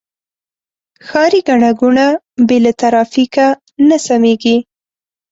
[1.07, 2.07] ښاري ګڼه ګوڼه
[2.47, 3.47] بې له ترافیکه
[3.87, 4.57] نه سمېږي.